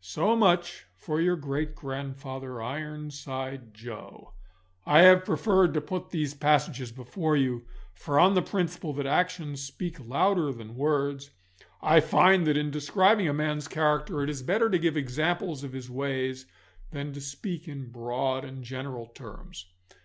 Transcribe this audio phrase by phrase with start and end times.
[0.00, 4.32] So much for your great grandfather, Ironside Joe.
[4.86, 9.60] I have preferred to put these passages before you, for on the principle that actions
[9.60, 11.30] speak louder than words,
[11.82, 15.72] I find that in describing a man's character it is better to give examples of
[15.72, 16.46] his ways
[16.92, 19.66] than to speak in broad and general terms.